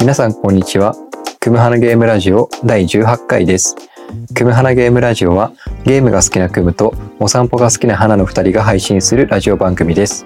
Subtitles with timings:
[0.00, 0.94] 皆さんこんにちは。
[1.40, 3.76] くむはなゲームラジオ第18回です。
[4.34, 5.52] クムハナゲームラジオは
[5.84, 10.24] ゲームが好きなクムとお散歩が好きな花の2人が配信するラジオ番組です。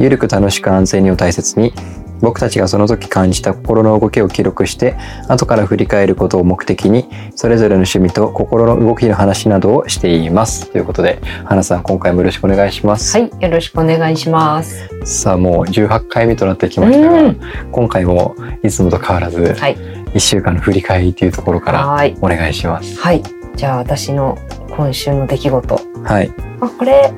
[0.00, 1.72] ゆるく楽しく安全にを大切に
[2.20, 4.96] 僕たちがその時感じた心の動きを記録して
[5.28, 10.70] 後から振り返ることを目的にそれぞれの趣味と心の動きの話などをしています。
[10.70, 13.16] ということで花さん今回もよろしくお願いします。
[13.18, 14.88] はい、よろしくお願いします。
[15.04, 17.40] さあもう18回目となってきましたが、うん
[17.72, 22.98] 今回もいつもと変わらずはい、1週間の振り返りというところからはい、お願いします。
[22.98, 23.22] はい。
[23.56, 24.38] じゃあ私の
[24.70, 25.80] 今週の出来事。
[26.02, 26.28] はい。
[26.58, 27.12] まあ、これ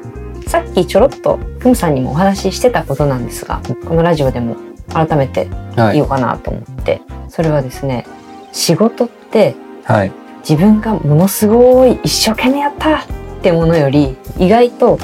[0.47, 4.57] さっきちょろっとふむさんにもお話ししてたことなんですが、このラジオでも
[4.93, 5.95] 改めてはい。
[5.95, 8.07] 言おうかなと思って、それはですね、
[8.53, 9.55] 仕事って
[9.85, 10.13] はい。
[10.49, 13.05] 自分がものすごい一生懸命やったっ
[13.43, 14.99] てものより意外と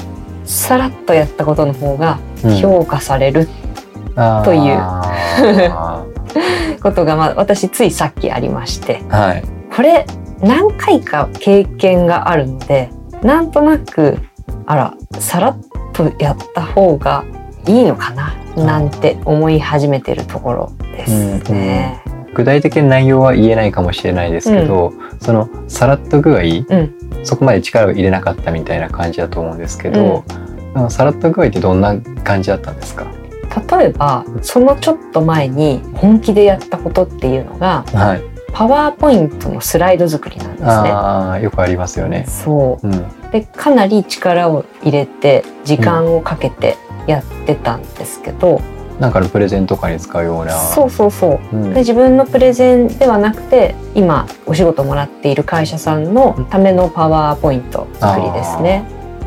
[0.45, 3.47] さらっとやったことの方がうん評価される
[4.45, 4.79] という
[6.81, 9.43] ことが、まあ、私ついさっきありましてはい。
[9.75, 10.05] これ
[10.41, 12.89] 何回か経験があるので
[13.21, 14.19] なんとなく
[14.65, 15.57] あらさらっ
[15.93, 17.23] とやった方が
[17.65, 22.01] いいのかななんて思い始めてるところですね。
[22.33, 30.25] 具体的な内容は言えないかもしれないですけど、そのさらっと具合、うんそこまで力を入れなかったみたいな感じだと思うんですけど、
[30.73, 33.05] そのさらっと具合ってどんな感じだったんですか？
[33.77, 38.23] 例えばそのちょっと前に本気でやったことっていうのがはい。
[38.51, 40.67] パワーポイントのスライド作りなんですね。
[40.67, 42.25] ああ、よくありますよね。
[42.27, 43.31] そううん。
[43.31, 48.61] でかなり力を入れて時間をかけてやってたんですけど、
[48.99, 50.53] なんかのプレゼンとかに使うような。
[50.53, 58.85] そうそうそううんで自分のプレゼンではなくて今お仕事もらっている会社さんのためのパワーポイント作りですね。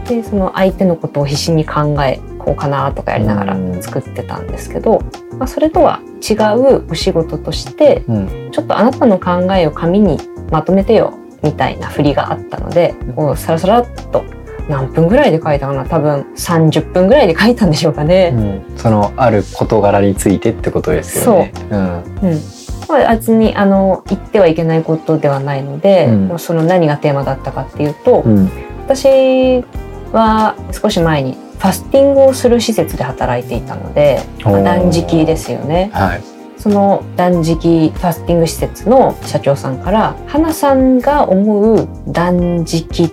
[0.09, 8.51] でその相手のことを必死に考えこうかなとかやりながらうん作ってたんですけど、まあ、それとは違うお仕事としてうん。
[8.53, 10.19] ちょっとあなたの考えを紙に
[10.51, 14.25] まとめてよみたいな振りがあったのでこうサラサラっと
[14.69, 15.85] 何分ぐらいで書いたかな？
[15.85, 18.33] 多分30分ぐらいで書いたんでしょうかね。
[18.35, 21.53] うん、そのある事柄についてってことですよね。
[21.71, 21.77] う。
[21.77, 21.79] ん。
[21.79, 22.41] うん、
[22.89, 28.51] まあ別にあの言ってはいけないことではないので、うんその何がテーマだったかっていうと、うん。
[28.87, 29.65] 私
[30.13, 36.23] は少し前にファスティングをする施設で働いていたので、まあ断食ですよねはい。
[36.57, 43.11] その断食ファスティング施設の社長さんから「花さんが思う断食っ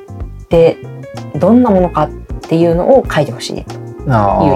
[0.47, 0.77] て
[1.35, 2.09] どんなものか?」っ
[2.41, 3.77] ていうのを書いてほしいとい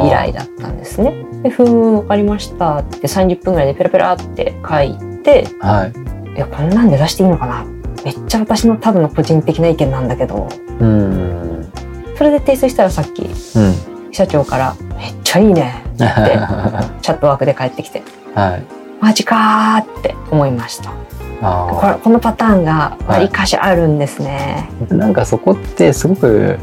[0.03, 1.13] う依頼だったんですね。
[1.43, 5.93] で「ふーんわかりました」って30分ぐらいでペラペラって書いてはい。
[6.35, 7.65] いやこんなんで出していいのかな
[8.05, 10.47] めっちゃ私のただの個人的な意見なんだけど
[10.79, 11.67] うん。
[12.15, 13.73] それで提出したらさっきうん。
[14.11, 16.03] 社長から「めっちゃいいね」って
[17.01, 18.03] チャットワークで帰ってきて
[18.35, 18.63] はい。
[19.01, 20.93] 「マジか」って思いましたあ
[21.39, 24.93] これこのパターンがわりかしあるんですね、あ。
[24.93, 26.57] なんかそこってすごく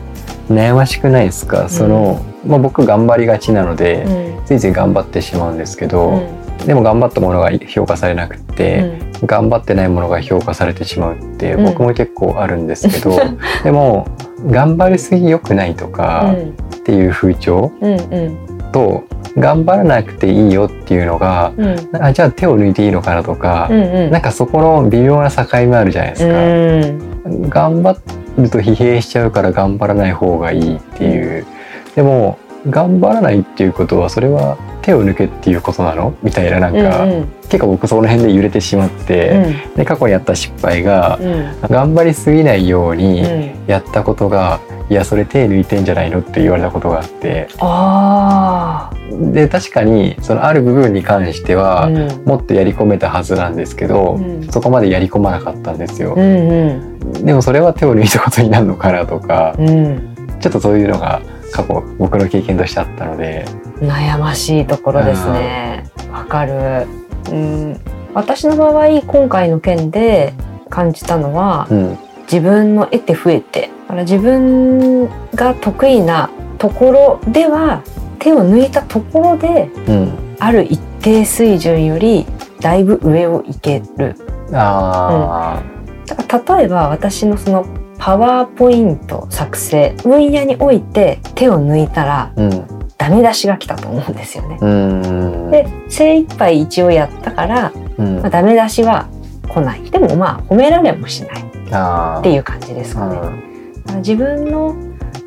[0.48, 1.68] 悩ましくないですか？
[1.68, 4.02] その、まあ僕頑張りがちなので、
[4.38, 4.44] うん。
[4.44, 6.66] ついつい頑張ってしまうんですけうど、ん。
[6.66, 11.64] でも頑張ったものが評価されなくて、頑張ってないものが評価されてしまうってうん。
[11.64, 13.18] 僕も結構あるんですけど、
[13.62, 14.08] でも
[14.46, 16.50] 頑張りすぎ良くないとうかん。
[16.50, 19.04] っていう風潮うんうんと
[19.38, 21.76] 頑張らなくていいよっていうのが、うん。
[22.02, 24.10] あじゃあ手を抜いていいのかなとか、うんうん。
[24.10, 27.28] なんかそこの微妙な境目あるじゃないですか。
[27.28, 27.48] うん。
[27.48, 27.96] 頑張
[28.36, 31.46] ると疲弊しちゃうから頑張らない方がいいっていう、
[31.94, 36.14] でも頑張らないっていうことはそれは手を抜けっていうことなの？
[36.22, 41.60] みたいななんか、うん結構僕その辺で揺れてしまって、で過去にやった失敗がうんうん。
[41.68, 43.66] 頑張りすぎないようにうん。
[43.66, 47.48] やったことが、いやそれ手抜いてんじゃないのって言われたことがあって。
[47.58, 48.90] あ
[49.32, 52.24] で確かにそのある部分に関してあは、うん。
[52.24, 54.48] もっとやり込めたはずなんですけど、うん。
[54.50, 56.14] そこまでやり込まなかったんですよ。
[56.14, 56.22] う。
[56.22, 59.68] んでもそれは手を抜いたことになるのかなとか、うん。
[59.68, 60.14] うん
[60.44, 61.22] ちょっとそういうのが
[61.52, 63.46] 過去僕の経験としてあったので、
[63.80, 65.84] 悩ましいところですね。
[66.12, 66.86] わかる。
[67.30, 67.80] うん、
[68.12, 70.34] 私の場合今回の件で
[70.68, 73.70] 感じたのはうん、自分の得て増えて。
[73.83, 77.84] だから自分が得意なところでは
[78.18, 82.26] 手を抜いたところでうん、ある一定水準より
[82.60, 84.16] だいぶ上をいける。
[84.52, 85.62] あ
[86.06, 87.66] だから例えば私のその
[87.98, 92.66] パワーポイント作成分野において手を抜いたらあ、うん、
[92.98, 94.58] ダメ出しが来たと思うんですよね。
[94.60, 98.16] うん、で精一杯一応やったから、うん。
[98.20, 99.08] まあ、ダメ出しは
[99.48, 99.82] 来ない。
[99.90, 103.53] でもまあ褒められもしないっあていう感じですかね。
[103.88, 104.76] うん自分の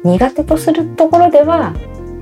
[0.04, 1.74] 苦手とするところでは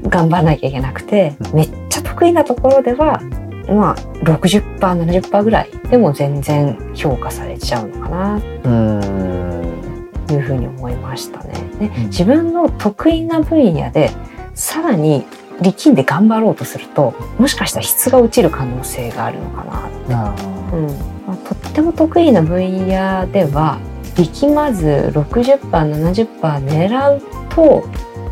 [0.04, 3.22] 頑張らなきゃいけなくてめっちゃ得意なところでは
[3.68, 9.82] まあ 60%70% ぐらいでも全然評価されちゃうのかなうん。
[10.28, 11.54] というふうに思いましたね。
[11.80, 12.04] でうん。
[12.06, 14.12] 自分の得意な分野で
[14.54, 15.26] さらに
[15.62, 20.36] 力んで頑張ろうとするともしかしたら質が落ちる可能性があるのかなあ
[20.74, 20.88] うん。
[21.26, 23.80] まあ、とっても得意な分野では
[24.16, 26.28] 力まず 60%70%
[26.66, 27.84] 狙うと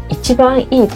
[0.09, 0.87] 一番いい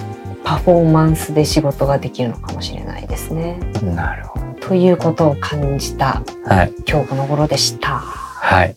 [0.43, 3.59] パフォーマンスで仕事ができるのかもしれないですね。
[3.73, 6.73] ーなるほということを感じたどはい。
[6.87, 7.99] 今日この頃でした。
[7.99, 8.75] はい。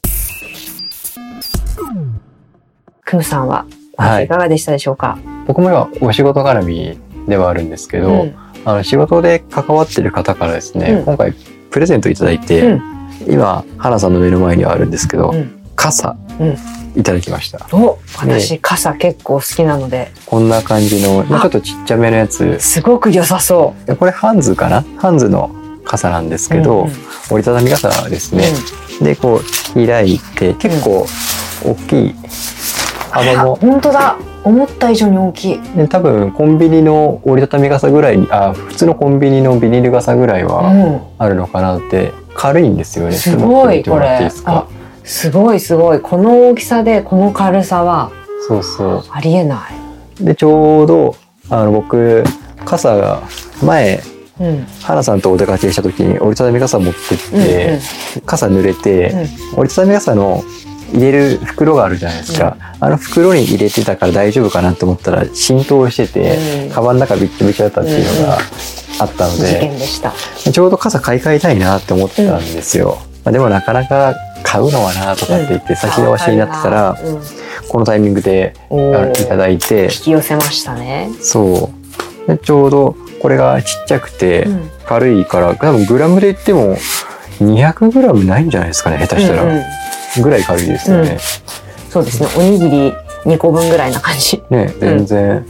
[3.05, 3.67] クムさんは
[3.97, 4.25] はい。
[4.25, 5.19] いかがでしたでしょうか？
[5.47, 6.99] 僕も今お仕事絡み
[7.29, 8.35] ではあるんですけど、うん。
[8.65, 11.05] あの仕事で関わってる方からですね、うん。
[11.05, 11.33] 今回
[11.71, 12.83] プレゼントいただいて、うん。
[13.29, 16.57] 今花さんの目の前にはあるんですけど、うん傘、うん。
[17.01, 17.67] いただきました。
[17.73, 20.11] お私、傘結構好きなので。
[20.27, 22.59] こんな感じの、まあ、ちょっとちっちゃめのやつ。
[22.61, 24.85] すごく良さそこれハンズかな？
[24.99, 25.51] ハンズの
[25.85, 26.57] 傘なんですう。
[26.57, 26.93] けど、うんうん。
[27.31, 28.45] 折りたたみ傘ですね、
[29.01, 31.07] でこう開いて結構
[31.65, 32.15] 大きい
[33.11, 34.19] 幅あも、本当だ。
[34.43, 35.61] 思った以上に大きい。
[35.77, 41.01] で多分コンビニの折りたたみ傘ぐらいにあ普通のコンビニのビニール傘ぐらいはうん。
[41.19, 42.13] あるのかなって。
[42.35, 43.13] 軽いんですよね。
[43.13, 44.69] すごいちょっと持ってみてもらっていいですあか
[45.11, 46.01] すごいすごい。
[46.01, 48.13] この大きさでこの軽さは
[48.47, 49.75] そうそありえない。
[50.23, 51.17] うでちょうど
[51.49, 52.23] あの僕
[52.65, 53.23] 傘が
[53.61, 54.01] 前
[54.39, 54.67] うん。
[54.83, 57.79] 花さんとお出かけした時に折りたたみ傘持ってって、
[58.25, 60.43] 傘濡れて、折りたたみ傘の
[60.95, 66.73] 入れる袋があるじゃないですか、あの袋に入れてたから大丈夫かなと思ったら浸透してて、うん。
[66.73, 68.39] カバンの中びっちょびちょだったっていうのが
[69.01, 70.15] あったの事で、件でした。
[70.51, 74.15] ちょうど傘買い替えたいなって思ってたんですよ、まあ、でもなかなか
[74.51, 77.21] 買うのはなとかって言って先延ばしになってたら、うん。
[77.69, 79.85] このタイミングでいただいて。
[79.85, 81.09] 引き寄せましたね。
[81.21, 81.71] そ
[82.27, 82.27] う。
[82.27, 84.71] でちょうどこれがちっちゃくてうん。
[84.87, 86.75] 軽いから多分グラムで言っても
[87.41, 89.61] 200グラムないんじゃないですかね下手したら、うんう
[90.19, 90.23] ん。
[90.23, 91.19] ぐらい軽いですよね、
[91.89, 92.29] そうですね。
[92.37, 92.93] おにぎり
[93.25, 94.43] 2個分ぐらいな感じ。
[94.51, 95.47] ね全然、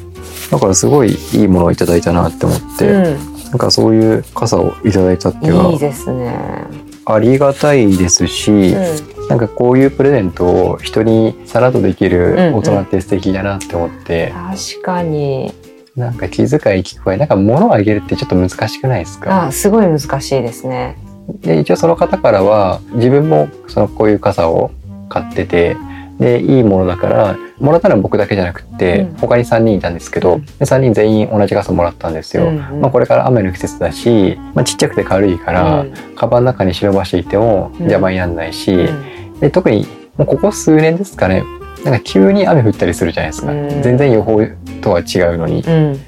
[0.50, 3.19] だからすごいいいものをいただいたなって思って、う
[3.49, 6.90] なんかそういう傘をいただいたっていうのん、いいはですね。
[7.15, 15.55] ありがたいですし、うんなんかこういうプレゼントを人にさらっとできうんるうん大人って素敵だなって思って、確かに。
[15.95, 16.49] なんか気遣い
[16.83, 19.47] 聞こえなんか物をあげるってちょっと難しくないですか？
[19.47, 20.97] あ、すごい難しいですね。
[21.43, 24.73] で一応その方からは自分もそのこういう傘を
[25.09, 25.77] 買ってて
[26.20, 29.17] でいいものだからもらったのは僕だけじゃなくって、うん。
[29.17, 30.44] 他に3人いたんですけど、うん。
[30.44, 32.44] で3人全員同じ傘もらったんですよ。
[32.44, 32.81] うんうん。
[32.82, 35.93] まあ、これから雨の季節だし、まあ、ちっちゃくて軽いから、うん。
[36.14, 39.40] カバンの中に忍ばしていても邪魔にならないし、うん。
[39.40, 39.87] で特に
[40.19, 41.43] もうここ数年ですかね
[41.84, 43.82] なんか急に雨降ったりするじゃないですか、うん。
[43.82, 44.43] 全然予報
[44.82, 45.99] とは違うのに、っうん。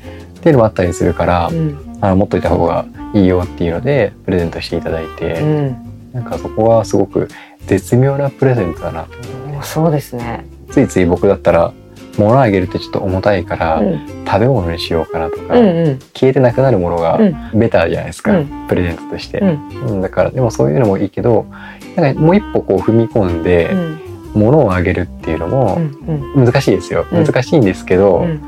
[0.42, 1.98] ていうのもあったりするから、うん。
[2.02, 5.92] あの持っといた方がいいよっていうのでプレゼントしていただいて、うん。
[6.12, 7.28] なんかそこはすごく
[7.66, 10.44] 絶妙なプレゼントだなとうんそうですね。
[10.70, 11.72] ついつい僕だったら
[12.18, 14.06] 物あげるとちょっと重たいから、うん。
[14.26, 15.98] 食べ物にしようかなとか、うんうん。
[16.14, 17.58] 消えてなくなるものがうん。
[17.58, 19.68] ベターじゃないですか、うプレゼントとして、うん。
[19.88, 21.46] うんだからでもそういうのもいいけど
[21.96, 23.98] なんかもう一歩こう踏み込んでうん。
[24.34, 27.24] 物をあげるっていうのうも難しいですよ、うん。
[27.26, 28.40] 難しいんですけど、うん。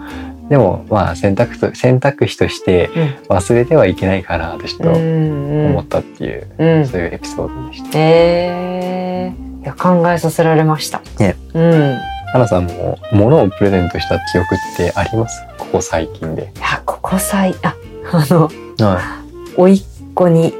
[0.49, 2.90] でもまあ選択と選択肢として
[3.28, 3.37] うん。
[3.37, 6.87] 忘れてはいけないかなとちょっとうん思ったっていう、うん。
[6.87, 7.99] そういうエピソードでした。
[7.99, 11.00] えー、いや考えさせられました。
[11.18, 11.92] ねうん。
[11.92, 11.97] い
[12.33, 15.42] 花さんも物をプレゼントした記憶ってあります？
[15.59, 16.52] ここ最近で。
[16.61, 17.75] やここ最あ
[18.12, 18.49] あの
[18.87, 19.23] は
[19.56, 19.83] 甥っ
[20.14, 20.52] 子に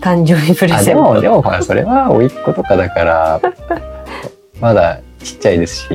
[0.00, 1.02] 誕生日プレゼント。
[1.02, 3.40] もでもほらそれは甥っ子とかだから
[4.60, 5.94] まだちっちゃいですし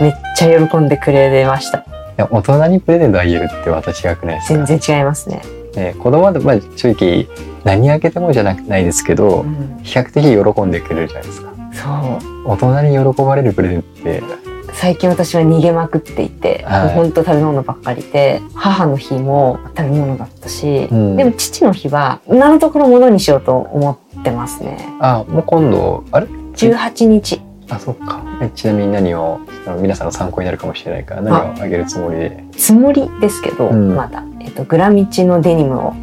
[0.00, 1.84] めっちゃ喜んでくれました。
[2.16, 4.64] や大人にプレゼントあげるって私違くないですか？
[4.64, 5.42] 全然違いますね。
[5.74, 7.26] ね、子供で、まあ、正直
[7.64, 12.50] 何あげてもじゃなくないですけど、うん、比較的喜んでくれるじゃないですかそう。
[12.50, 14.22] 大人に喜ばれるプレゼントって。
[14.72, 16.84] 最近私は逃げまくっていて、はい。
[16.84, 21.16] もうほんと食べ物ばっかりで母の日も食べ物だったし、うん。
[21.16, 24.86] でも父の日は今のところ物にしようと思ってますね。
[25.00, 27.40] あもう今度あれ？18日。
[27.70, 28.22] あそっか。
[28.42, 29.40] えちなみに何を
[29.80, 32.44] 皆さんの参考になるかもしれないから何をあげるつもりで？
[32.52, 33.96] つもりですけど、うん。
[33.96, 35.94] まだ、えっと、グラミチのデニムを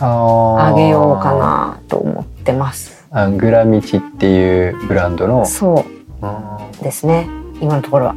[0.00, 5.84] ああげようかなと思ってますあグラミチっていうブランドのそ
[6.22, 7.28] あうですね。
[7.60, 8.14] 今のところは。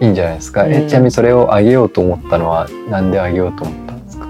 [0.00, 0.72] ーいいんじゃないですか、うん。
[0.72, 4.26] えちなみにそれをあげようと思ったのはなんであげようと思ったんですか？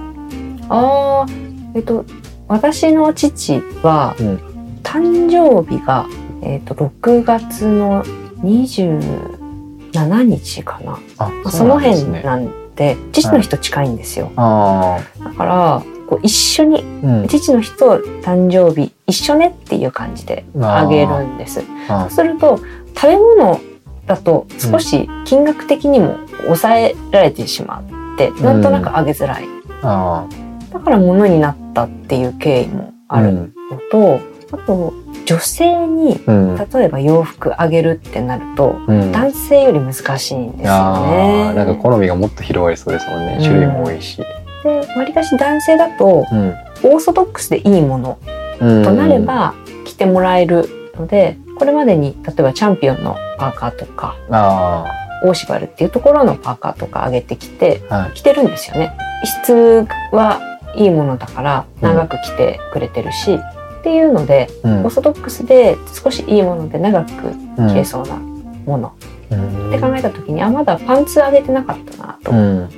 [0.70, 2.04] あーえっと
[2.48, 4.38] 私の父は、うん。
[4.82, 6.06] 誕生日が、
[6.42, 8.02] えっと、6月の
[8.42, 10.98] 27日かな。
[11.50, 15.82] そね辺なんで父の日と近いんですよ、あだから
[16.12, 17.28] こう一緒にうん。
[17.28, 21.62] 父の日と誕生日一緒ねっていう感じであげるんです。
[21.88, 22.60] あそうすると
[22.94, 23.60] 食べ物
[24.06, 28.42] だと少し金額的にも抑えられてしまって、ん。
[28.42, 29.44] なんとなくあげづらい。
[29.82, 30.26] あ
[30.70, 33.48] だから物になったっていう経緯もあるの
[33.90, 34.20] と、
[34.52, 34.92] あと
[35.24, 36.56] 女性にうん。
[36.56, 39.12] 例えば洋服あげるってなるとうん。
[39.12, 41.50] 男性より難しいんですよあね。
[41.52, 41.54] ー。
[41.54, 43.36] なんか好みがもっと広がりそうですもんね。
[43.38, 43.42] うん。
[43.42, 44.20] 種類も多いし、
[44.62, 46.54] でわりかし男性だとうん。
[46.84, 48.18] オーソドックスでいいもの
[48.60, 48.84] うん。
[48.84, 49.54] となれば
[49.84, 54.84] 着てもらえるので、これまでに例えばチャンピオンのパーカーとかあ
[55.24, 58.12] オーシバルっていうところのパーカーとか上げてきてあはい。
[58.14, 58.92] 着てるんですよね。
[59.24, 60.40] 質は
[60.74, 64.72] いいものだから長く着てくれてるし、っていうのでうん。
[64.84, 67.10] オーソドックスで少しいいもので長く
[67.58, 68.92] うん着れそうなもの
[69.30, 72.68] うんって考えた時にあまだパンツ上げてなかったなとう思っ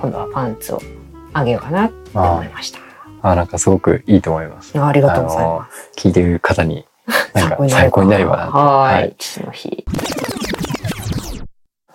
[0.00, 0.80] 今度はパンツを
[1.34, 2.80] 上げようかなって思いました。
[3.22, 4.80] あなんかすごくいいと思います。
[4.80, 5.90] ありがとうございます。
[5.96, 6.86] 聞いてる方に
[7.34, 8.52] なんか参考になればなと。
[8.52, 9.14] はい、はい。
[9.18, 9.84] 父の日。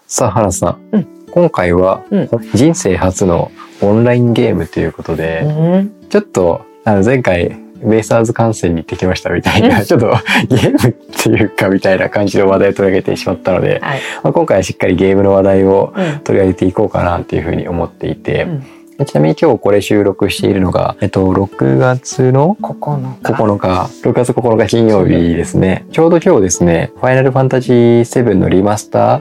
[0.07, 1.07] さあ原さん、うん。
[1.31, 2.29] 今回は、うん。
[2.53, 6.09] 人生初のオンラインゲームということで、うん。
[6.09, 10.07] ちょっとあの前回ベイスターズ観戦に行ってきましたみたいな、うんちょっと
[10.49, 13.99] ゲームっていうかみたいな感じの話題を取り上げてしまったので、はい。
[14.23, 18.65] まあ、今回はしっかりゲームの話題をうん取り上げていこうかなっていうふうに思っていて、うん
[19.03, 23.33] ちなみに今日これ収録しているのが、えっと、6月の9日。
[23.33, 23.67] 9日、
[24.07, 25.85] 6月9日金曜日ですね。
[25.91, 29.17] ちょうど今日ですね、ファイナルファンタジー7のリマスタ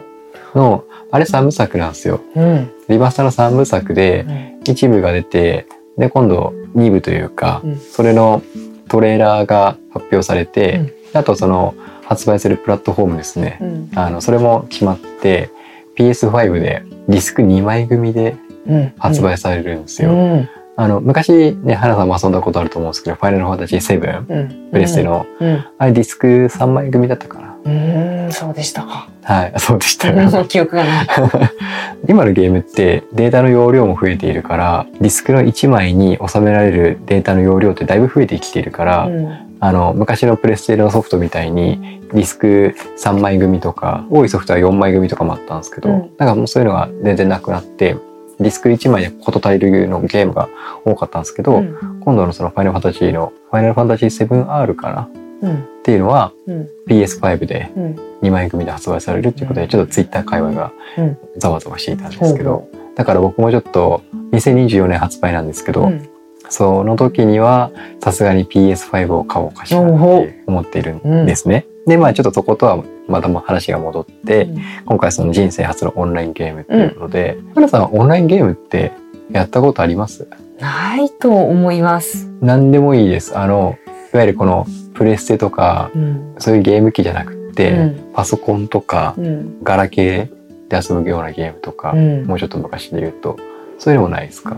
[0.54, 2.20] ーの、あれ3部作なんですよ。
[2.36, 2.70] うん。
[2.88, 5.66] リマスターの3部作で、一部が出て、
[5.98, 8.42] で、今度2部というか、うんそれの
[8.88, 13.58] トレーラーが発表されて、あとその発売するプラットフォームですね。
[13.60, 13.90] うん。
[13.94, 15.50] あの、それも決まって、
[15.96, 18.92] PS5 でディスク2枚組でうん。
[18.98, 20.10] 発売されるんですよ。
[20.10, 20.48] うん。
[20.76, 24.70] あの、昔ね、花さんも遊んだことあると思うんですけど、ファイナルファンタジー7、うん。
[24.70, 25.64] プレステの、うん。
[25.78, 27.53] あれディスク3枚組だったかな。
[27.64, 28.32] うん。
[28.32, 29.08] そうでしたか。
[29.22, 30.28] はい、そうでしたよ。
[30.28, 31.06] う ん記憶がない。
[32.08, 39.28] 今のゲームってデータの容量も増えているから、ディスクの1枚に収められるデータの容量ってだいぶ増えてきているから、うん
[39.60, 47.96] あの、昔のプレステのソフトみたいにディスク3枚組とか、多いソフトは4枚組とかもあったんですけど、うんなんかもうそういうのが全然なくなって、
[48.40, 50.48] ディスク1枚で事足りるのゲームが
[50.84, 55.08] 多かったんですけど、うん今度のそのファイナルファンタジーの、ファイナルファンタジー 7R かなっ
[55.42, 55.64] うん。
[55.84, 56.68] ていうのはうん。
[56.88, 57.96] PS5 でうん。
[58.22, 66.08] 2枚組で発売されるっていうことで、ちょっとツイッター界隈がうんざわざわしていたんですけど、だから僕もちょっと2024年発売なんですけど、うん
[66.50, 67.70] その時には
[68.02, 71.64] さすがに PS5 を買おうかしらって思っているんですね。
[71.86, 74.48] で、まあちょっとそことはまたも話が戻って、
[74.84, 78.92] 今回その人生初のオンラインゲームっていうことで、花、さんオンラインゲームって
[79.32, 80.28] やったことあります？
[80.60, 82.28] ないと思います。
[82.42, 83.38] 何でもいいです。
[83.38, 83.78] あの、
[84.12, 86.34] いわゆるこのプレステとか、うん。
[86.38, 89.62] そういうゲーム機じゃなくって、うんパソコンとか、うん。
[89.62, 93.36] ガラケーで遊ぶようなゲームとか、うんもうちょっと昔で言うと、
[93.78, 94.56] そういうのもないですか？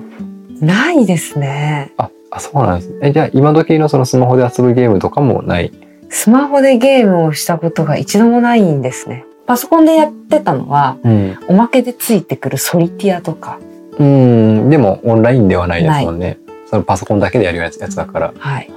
[0.61, 1.93] ないですね。
[1.97, 2.99] あ、あそうなんです。
[3.03, 5.73] え、じゃあ今時のそのスマホで遊ぶゲームとかもない？
[6.09, 9.25] スマホでゲームをしたことが一度もないんですね。
[9.47, 11.39] パソコンでやってたのは、うん。
[11.49, 13.59] おまけでついてくるソリティアとか。
[13.99, 16.39] うん、でもオンラインではないですもんね。
[16.69, 18.35] そのパソコンだけでやるやつだから。
[18.37, 18.71] はい。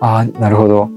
[0.00, 0.90] あーなるほど。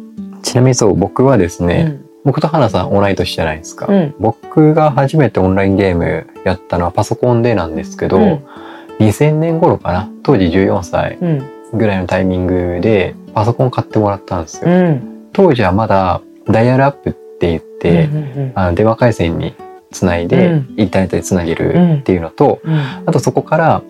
[0.43, 3.85] ちなみにそう、僕はですね、うん僕と花さん同い年じゃないですか。
[3.89, 8.45] うん僕が初めてオンラインゲームやったのはパソコンでなんですけど、うん
[9.00, 10.09] 2000年頃かな？
[10.23, 11.43] 当時14歳うん。
[11.73, 14.71] ぐらいのタイミングでパソコン買ってもらったんですよ。
[14.71, 15.29] うん。
[15.33, 19.53] 当時はまだダイヤルアップって言って、うんうんあの電話回線に
[19.91, 22.73] つないで、うんインターネットでつなげるっていうのと、うん。
[23.05, 23.81] あとそこから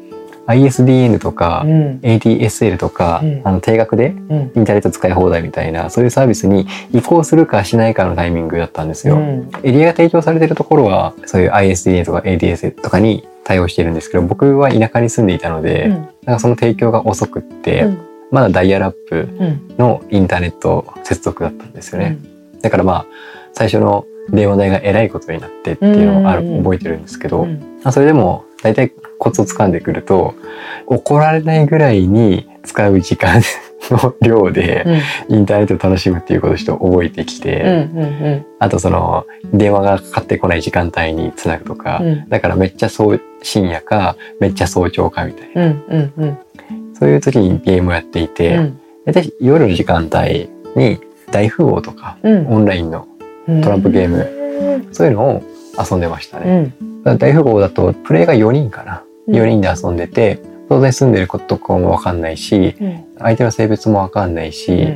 [0.47, 1.99] ISDN とか、うん。
[2.01, 4.51] ADSL とか、うんあの定額でうん。
[4.55, 9.15] インターネット使い放題みたいなそういうサービスに移行するかしないかのタイミングだったんですよ。
[9.15, 15.91] うんエリアが提供されてるところはそういう ISDN とか ADSL とかに対応してるんですけど僕は田舎に住んでいたので、うん
[16.25, 17.97] なんかその提供が遅くって、うん
[18.31, 22.17] まだダイヤルアップうんのインターネット接続だったんですよね。
[22.61, 23.05] だからまあ
[23.53, 27.47] 最初の電話代がえらいことになってっていうのもある、覚えてるんですけど、
[27.91, 28.93] それでも大体
[29.23, 30.35] コツをつかんでくると
[30.85, 33.41] 怒られないぐらいに使う時間
[33.89, 34.83] の量で
[35.29, 35.37] うん。
[35.37, 37.65] インターネットを楽しむっていうことをちょっと覚えてきて、う
[37.95, 42.29] んうんあとその電話がかかってこない時間帯につなぐとか、うん。
[42.29, 46.37] だからめっちゃそう深夜かめっちゃ早朝かみたいな、うんうんうん。
[46.93, 48.79] そういう時にゲームをやっていて、うん。
[49.05, 50.99] 大体夜の時間帯に
[51.31, 52.47] 大富豪とかうん。
[52.47, 53.07] オンラインの
[53.47, 53.61] うん。
[53.61, 55.43] トランプゲームムそういうのを
[55.77, 56.73] 遊んでましたうね。
[57.03, 59.03] 大富豪だとプレイが4人かな。
[59.27, 59.35] うん。
[59.35, 60.39] 4人で遊んでて、
[60.69, 63.03] 当然住んでることとかもわかんないしうん。
[63.19, 64.87] 相手の性別もわかんないし、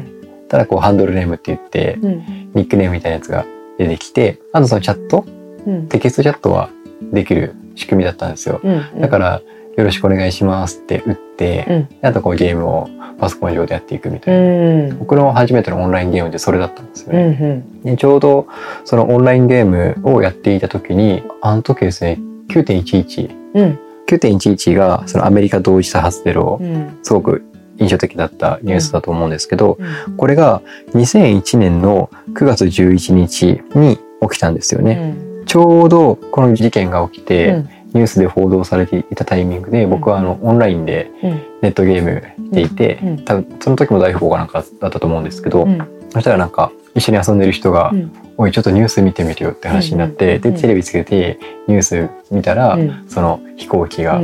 [0.48, 2.52] ただこうハンドルネームって言ってうん。
[2.54, 3.46] ニックネームみたいなやつが
[3.78, 5.26] 出てきてあとそのチャット
[5.66, 5.88] うん。
[5.88, 6.70] テキストチャットは
[7.12, 8.60] できる仕組みだったんですよ。
[8.64, 9.02] うん。
[9.02, 9.42] だから
[9.76, 11.66] よろしくお願いしますって打って、
[12.02, 12.08] うん。
[12.08, 14.98] あとこうゲームをパソコン上でやっていくみたういな、ん。
[15.00, 18.48] 僕の初めてのオンラインゲームでそれだったんですようね、ちょうど
[18.86, 22.20] そのオンラインゲームをやっていた時にあの時ですね
[22.50, 27.00] 9.11うん9.11がそのアメリカ同時多発テロうん。
[27.04, 27.44] すごく
[27.78, 30.18] 印象的だったニュースだと思うんですけど、うん。
[30.18, 30.62] これが
[30.94, 37.70] 2001年の9月11日に起きたんですよね、ちょうどこの事件が起きて、うん。
[37.94, 41.32] ニュースで報道されていたタイミングで僕はあのオンラインでうん。
[41.62, 43.26] ネットゲームでいて、うん。
[43.26, 45.80] 多分その時も大富豪かなんかだったと思うんですけど、うん。
[46.10, 48.12] そしたらなんか一緒に遊んでる人が「うん。
[48.38, 48.52] おい。
[48.52, 53.06] ちょっとニュース見てみるよ」って話になって、うんでテレビつけてニュース見たら、うん。
[53.08, 54.20] その飛行機が、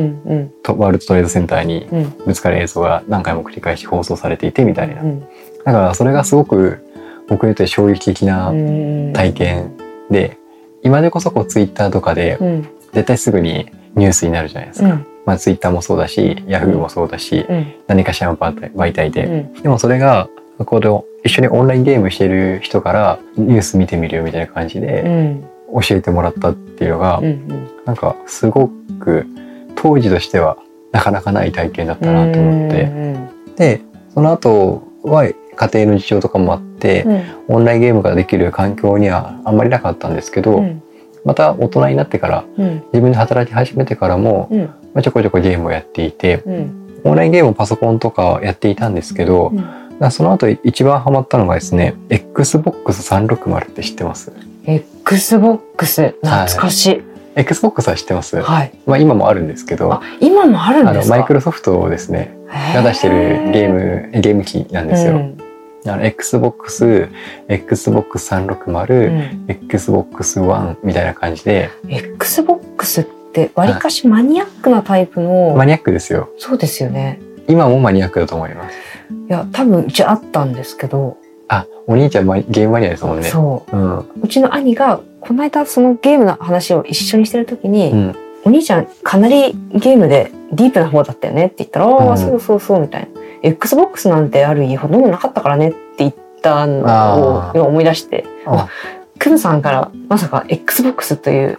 [0.63, 2.13] とワールドトレードセンターにうん。
[2.25, 5.23] ぶつかる映像が何回も繰り返し放送されていてみたいな、うん
[5.65, 6.83] だからそれがすごく
[7.29, 9.13] 僕にとって衝撃的なうん。
[9.13, 9.71] 体験
[10.09, 10.37] で
[10.81, 12.67] 今でこそこうツイッターとかでうん。
[12.93, 14.87] 絶対すぐにニュースになるじゃないですか。
[14.87, 15.05] うん。
[15.25, 17.67] まあツイッターもそうだし、ヤフーもそうだし、うん。
[17.87, 19.25] 何かしらの媒体で。
[19.25, 19.53] うん。
[19.61, 20.27] でもそれが、
[20.59, 25.43] この一緒にオンラインゲームしてる人からニュース見てみるよみたいな感じうでん。
[25.81, 28.69] 教えてもらったっていうのが、うんなんかすご
[28.99, 29.25] く
[29.75, 30.57] 当時としては
[30.91, 33.15] なかなかない体験だったなと思って。
[33.57, 33.81] で、
[34.13, 35.35] その後は家
[35.73, 37.05] 庭の事情とかもあって、
[37.49, 40.81] オンラインゲームができる環境にはあんまりなかったんですけど、うん。
[41.25, 42.83] また大人になってからうん。
[42.93, 44.61] 自分で働き始めてからも、うん。
[44.93, 47.01] まあ、ちょこちょこゲームをやっていてうん。
[47.03, 54.31] オンラインゲームもパソコンとかやっていたんですけど、うんだその後一番ハマったのがですね XBOX360 って知ってます
[54.65, 57.01] ？Xbox 懐かしい
[57.35, 58.73] ?XBOX は知ってます、はい。
[58.85, 61.15] まあ、今もあるんですけどあ今もあるんあですか？
[61.15, 62.35] のマイクロソフトですね
[62.73, 65.13] が出してるゲームゲーム機なんですよ。
[65.13, 65.37] うん。
[65.85, 67.09] あの XBOX、
[67.49, 71.69] XBOX360、Xbox One みたいな感じで。
[71.89, 73.03] Xbox っ
[73.33, 76.29] てわりかしマニアックなタイプの、マニアックですよ。
[76.37, 77.19] そうですよね。
[77.49, 78.75] 今もマニアックだと思います。
[79.29, 83.29] いや多分うちあったんですけど、あ、お兄ちゃんマゲームマニアですもんね。。
[83.29, 83.97] そううん。
[83.99, 88.15] ううちの兄がこの間そのゲームの話を一緒にしてる時に、うん。
[88.45, 98.67] お兄ちゃんかなりゲームでディープな方だったよねって言ったら、ああうんそうそうそうみたいな XBOX なんてある家ほとんどなかったからねって言ったのを思い出してあ
[99.17, 101.57] クムさんからまさか XBOX という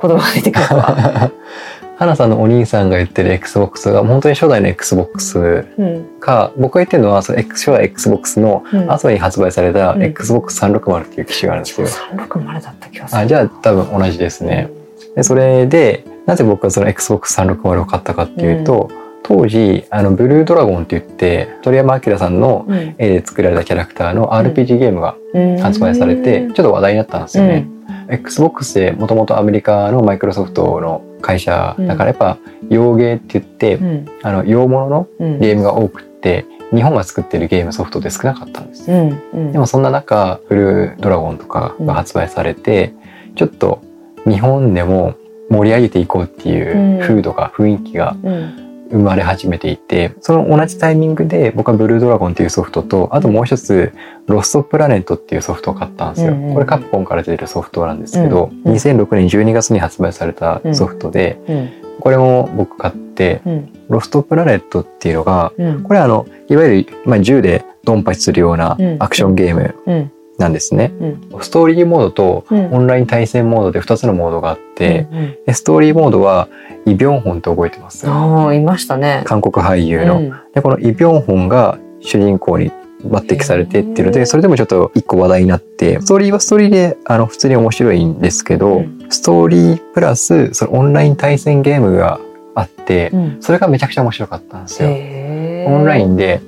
[0.00, 1.30] 言葉が出てくるとは、
[1.98, 6.20] 花さんのお兄さんが言ってる XBOX が本当に初代の XBOX うん。
[6.20, 10.02] か、僕が言ってるのはその初代 XBOX のうん、後に発売されたうん。
[10.02, 11.86] XBOX360 っていう機種があるんですよ。
[11.86, 13.20] 360だった気がする。
[13.22, 14.68] あじゃあ多分同じですね。
[15.14, 18.90] でそれでなぜ僕はその XBOX360 を買ったかっていうと、
[19.22, 22.94] 当時あのブルードラゴンって言って鳥山明さんのうん。
[22.98, 25.56] 絵で作られたキャラクターの RPG ゲームがうん。
[25.58, 27.66] 発売されてちょっと話題になったんですよね。
[28.08, 32.38] XBOX ってもともとアメリカのマイクロソフトの会社だからやっぱ
[32.68, 34.06] 洋ゲーって言って、うん。
[34.22, 35.40] あの洋物のうん。
[35.40, 38.96] ゲームが多くって日本が作ってるゲームソフトで少なかったんですよ。
[38.96, 39.22] うん。
[39.32, 39.52] うん。
[39.52, 42.94] でもそんな中ブルードラゴンとかが発売されて、
[43.34, 43.82] ちょっと
[44.24, 45.14] 日本でも
[45.50, 53.92] 盛り上げていこうっていう風土が、雰囲気がうん生まれ始めていてその同じタイミングで僕はブルードラゴンっていうソフトとあともう一つ
[54.26, 56.32] ロストプラネットっていうソフトを買ったんですよ。
[56.32, 56.54] うんうんうん。
[56.54, 61.70] これカプコンから出てるソフトなんですけど、うんうん2006年12月に発売されたソフトで、うん。
[62.00, 63.72] これも僕買ってうん。
[63.88, 65.82] ロストプラネットっていうのがうん。
[65.82, 68.96] これはあのいわゆる、まあ、銃でドンパチするようなうん。
[69.00, 70.92] アクションゲームうんなんですね。
[71.00, 71.42] うん。
[71.42, 72.72] ストーリーモードとうん。
[72.74, 75.38] オンライン対戦モードで2つのモードがあって、うんうん。
[75.46, 76.48] でストーリーモードは
[76.84, 78.06] イ・ビョンホンって覚えてます。
[78.08, 79.22] ああいましたね。
[79.24, 80.18] 韓国俳優の。
[80.18, 80.32] うん。
[80.54, 82.70] でこのイ・ビョンホンが主人公に
[83.04, 89.06] 抜擢されてっていうのでそれでもちょっと一個話題になってストーリーはストーリーであの普通に面白いんですけど、うん。
[89.08, 92.20] ストーリープラスそのオンライン対戦ゲームが
[92.54, 93.36] あってうん。
[93.40, 94.88] それがめちゃくちゃ面白かったんですよ。
[94.88, 96.40] オンラインで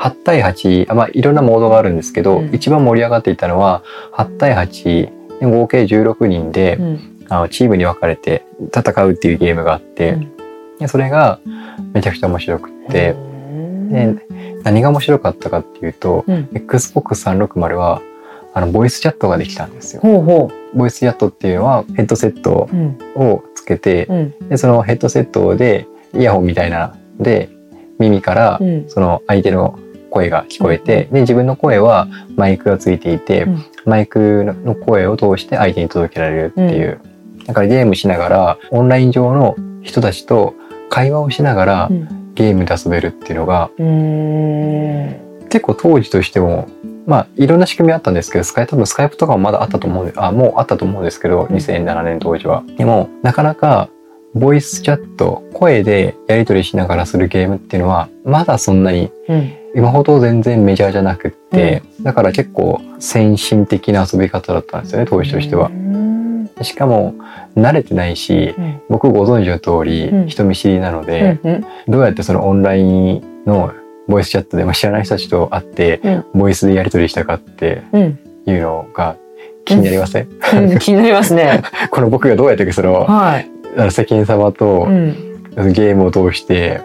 [0.00, 2.54] 8対8あまあいろんなモードがあるんですけど、うん。
[2.54, 3.82] 一番盛り上がっていたのは
[4.14, 7.26] 8対8で合計16人で、うん。
[7.28, 10.36] あのチームに分かれて戦うっていうゲームがあって、うん。
[10.78, 11.38] でそれが
[11.92, 13.30] めちゃくちゃ面白くって、うん
[13.90, 14.16] で
[14.62, 16.48] 何が面白かったかっていうと、うん。
[16.54, 18.00] XBOX360 は
[18.54, 20.02] あのボイスチャットができたんですよ。
[20.02, 22.68] ほうほボイスチャットっていうのはヘッドセット
[23.14, 24.48] をつけて、うん。
[24.48, 27.50] でそのヘッドセットでイヤホンみたいなので
[27.98, 28.88] 耳からうん。
[28.88, 29.78] その相手の
[30.10, 33.64] 声が聞こえて、で自分の声はマイクがついていて、うん。
[33.86, 37.00] マイクの声を通して相手に届けられるっていう、
[37.46, 40.54] だからゲームしながらオンライン上の人たちと
[40.90, 42.20] 会話をしながらうん。
[42.34, 45.46] ゲームで遊べるっていうのがうー。
[45.46, 46.68] ん結構当時としても
[47.06, 51.56] まあいろんな仕組みあったんですけどスカイ多分スカイプとかもまだあったと思うあもうあったと思うんですけどうん。
[51.56, 52.62] 2007年当時は。
[52.78, 53.88] でもなかなか
[54.34, 59.56] ボイスチャット声でやり取りしながらするゲームっていうのはまだそんなにうん。
[59.74, 65.68] 今ほど全然メジャーじゃなくって、だから結構先進的な遊び方だったんですよね当時としては。
[65.68, 65.70] う。
[65.70, 66.50] ん。
[66.62, 67.14] しかも
[67.56, 68.82] 慣れてないしうん。
[68.88, 70.26] 僕ご存知の通りうん。
[70.26, 73.72] 人見知りなので、うんどうやってそのオンラインの
[74.08, 76.24] ボイスチャットでも知らない人たちと会って、うん。
[76.40, 78.18] ボイスでやり取りしたかってうん。
[78.46, 79.16] いうのが
[79.64, 80.78] 気になりません、うん。
[80.80, 81.62] 気になりますね。
[81.92, 83.59] この僕がどうやってそのはい。
[83.90, 85.26] 世間様とうん。
[85.72, 86.80] ゲームを通して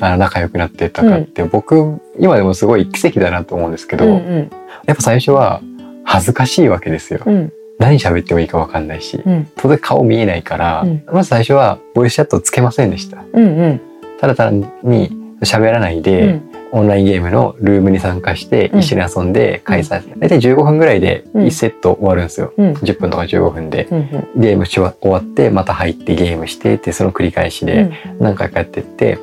[0.00, 4.50] あの仲良くなってったかって、僕今でもすごい奇跡だなと思うんですけど、うん
[4.86, 5.60] やっぱ最初は
[6.04, 7.20] 恥ずかしいわけですよ。
[7.26, 7.52] うん。
[7.78, 9.48] 何喋ってもいいか分かんないしうん。
[9.56, 11.04] 当然顔見えないから、うん。
[11.12, 13.24] まず最初はボイスチャットをつけませんでした。
[13.32, 13.80] うんうん。
[14.20, 15.10] ただ単に
[15.42, 18.80] 喋らないで、うんオンラインゲームのルームに参加してうん。
[18.80, 21.46] 一緒に遊んで開催、大体15分ぐらいでうん。
[21.46, 22.72] 1セット終わるんですよ、うん。
[22.72, 23.88] 10分とか15分で。
[23.90, 29.18] うんゲームし終わってまた入ってゲームしてってその繰り返しで何回かやってって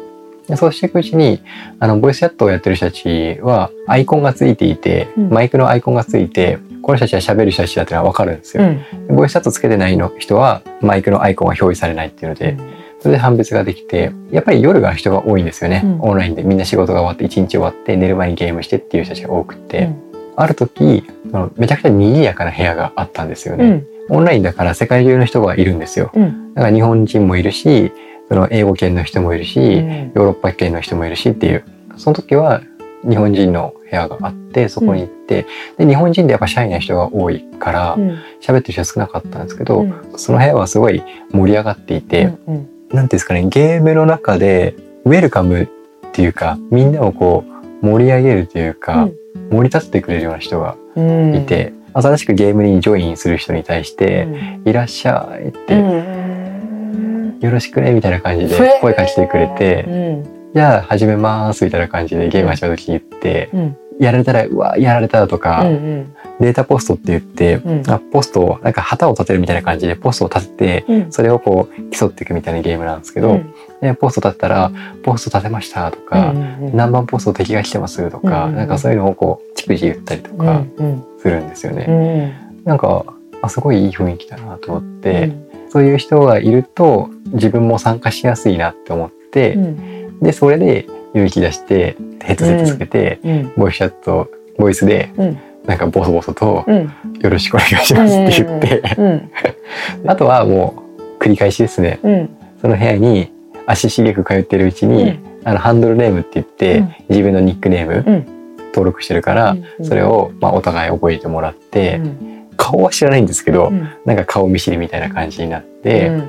[0.47, 1.41] でそうしていくうちに
[1.79, 5.29] あのボイスチャットをやってる人たちはアイコンがついていて、うん。
[5.29, 9.15] マイクのアイコンがついてこの人たちは喋る人たちだってのは分かるんですよ、うん。
[9.15, 12.57] ボイスチャットつけてないの人はマイクのアイコンが表示されないっていうので、
[13.05, 16.01] それで判別ができてやっぱり夜が人が多いんですよね、うん。
[16.01, 16.41] オンラインで。
[16.41, 20.33] みんな仕事が終わって一日終わって寝る前にゲームしてっていう人たちが多くて、うん。
[20.35, 24.17] ある時そのめちゃくちゃ賑やかな部屋があったんですよね、うん。
[24.17, 26.09] オンラインだから世界中の人がいるんですよ。
[26.15, 26.55] うん。
[26.55, 27.91] だから日本人もいるし
[28.27, 30.11] その英語圏の人もいるし、うん。
[30.15, 31.63] ヨーロッパ圏の人もいるしっていう。
[31.97, 32.63] その時は
[33.07, 35.45] 日本人の部屋があってそこに行って、
[35.77, 38.17] で日本人でやっぱシャイな人が多いからうん。
[38.41, 39.93] 喋ってる人は少なかったんですけど、うん。
[40.17, 45.67] その部屋はすごい盛り上がっていて、うんなんていうんですかねゲームの中でウェルカムっ
[46.13, 49.09] ていうかみんなをこう盛り上げるというか、
[49.51, 51.35] 盛り立ててくれるような人がうん。
[51.35, 54.27] いて、新しくゲームにジョインする人に対して
[54.65, 57.39] う「いらっしゃい」って、ん。
[57.39, 60.23] よろしくね」みたいな感じで声かけてくれてうん
[60.55, 67.83] 「じゃあ始めます」みたいな感じでゲーム始めた時に言ってうん「やられたらうわやられた」とか、うんデータポストって言って、うん。
[67.89, 71.11] あポストをなんか旗を立てるみたいな感じでポストを立ててうん。
[71.11, 73.53] それをこう競っていくみたいなゲームなんですけど、うん。
[73.79, 74.71] でポスト立てたら
[75.03, 81.03] 「ポスト立てました」とか、うん何番ポスト敵が来てますとか、うんなんかそういうのをこう逐次言ったりとうかんうん。
[81.19, 81.85] するんですよね。
[81.87, 82.65] うん。
[82.65, 83.05] なんか
[83.41, 85.69] あすごいいい雰囲気だなと思って、うん。
[85.69, 90.19] そういう人がいると自分も参加しやすいなって思って、うん。
[90.19, 93.53] でそれで勇気出してヘッドセットつけて、うん。
[93.55, 95.39] ボイスチャットボイスでうん。
[95.65, 99.31] なんかボソボソとうん「よろしくお願いします」って言って、うん。
[100.05, 100.83] あとはも
[101.19, 101.99] う繰り返しですね。
[102.03, 102.29] うん。
[102.61, 103.31] その部屋に
[103.65, 105.19] 足しげく通ってるうちに、うん。
[105.43, 106.95] あのハンドルネームって言って、うん。
[107.09, 108.25] 自分のニックネーム、うん。
[108.67, 109.85] 登録してるから、うん。
[109.85, 112.47] それを、まあ、お互い覚えてもらって、うん。
[112.57, 113.87] 顔は知らないんですけど、うん。
[114.05, 116.23] なんか顔見知りみたいな感じになって、うん。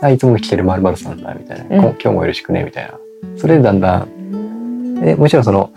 [0.00, 2.94] あいつも来てるまるさんだみたいな、今日もよろしくねみたいな。
[3.36, 4.08] それでだんだん
[5.00, 5.72] でもちろんその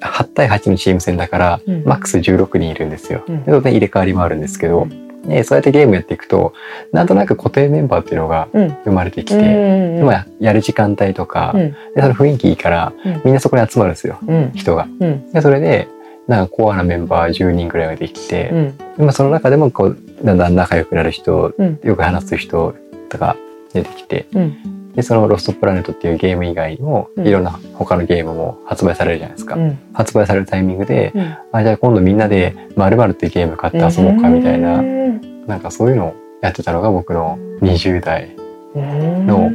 [0.00, 1.84] 8対8のチーム戦だから、うん。
[1.84, 3.22] マックス16人いるんですよ。
[3.46, 4.88] 当然入れ替わりもあるんですけど、
[5.26, 6.54] でそうやってゲームやっていくと
[6.92, 8.68] なんとなく固定メンバーっていうのがうん。
[8.84, 11.72] 生まれてきて、うんまあ、やる時間帯とか、うん。
[11.94, 13.22] でその雰囲気いいから、うん。
[13.24, 14.52] みんなそこに集まるんですようん。
[14.54, 14.88] 人が。
[15.00, 15.30] うん。
[15.32, 15.88] でそれで
[16.26, 18.76] なんかコアなメンバー10人ぐらいができて、うん。
[18.78, 21.78] でまあその中でもこうだんだん仲良くなる人うん。
[21.82, 22.74] よく話す人
[23.10, 23.36] とか
[23.74, 27.28] 出てきてうんでその「ロストプラネット」っていうゲーム以外にもうん。
[27.28, 29.54] いろんな他のゲームも発売されるじゃないですか。
[29.54, 29.78] うん。
[29.92, 31.34] 発売されるタイミングでうん。
[31.52, 35.46] あじゃあ今度みんなで「まるっていうゲーム買って遊ぼうかみたいな、うん。
[35.46, 38.36] なんかそういうのをやってたのが僕の20代
[38.74, 39.26] うん。
[39.26, 39.50] の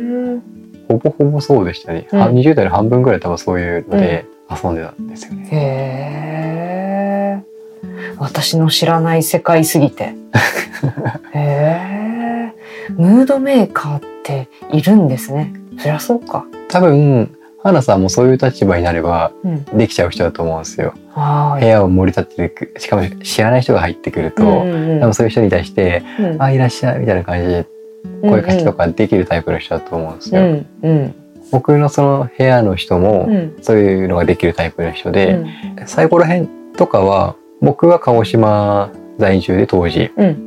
[0.88, 2.20] ほぼほぼそうでしたね、うん。
[2.20, 5.50] は20代の半分ぐらい多分そういうので遊んでたんですよね。
[5.52, 5.56] へ
[6.12, 6.46] え
[8.18, 10.14] 私の知らない世界すぎて。
[11.34, 12.15] へえ
[12.94, 15.54] ムードメーカーっているんですね。
[15.78, 16.46] そりゃそうか。
[16.70, 19.66] 多分花さんもそういう立場になればうん。
[19.78, 20.94] できちゃう人だと思うんですよ。
[21.12, 27.66] は部屋を盛り立てていくしかも知らない人が入ってくると、うん多分そういう人に対してうん「あいらっしゃい」みたいな感じで
[28.22, 30.42] 声かけとかできるタイプの人だと思うんですよ。
[30.42, 31.16] うんうん。
[31.52, 33.56] 僕のその部屋の人もうん。
[33.62, 35.38] そういうのができるタイプの人で、う
[35.84, 35.88] ん。
[35.88, 40.45] 最後ら辺とかは僕は鹿児島在住で当時うん